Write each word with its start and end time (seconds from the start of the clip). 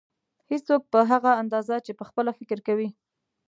هېڅوک 0.49 0.81
په 0.91 0.99
هغه 1.11 1.31
اندازه 1.41 1.75
چې 1.85 1.91
پخپله 1.99 2.31
فکر 2.39 2.59
کوي. 2.67 2.89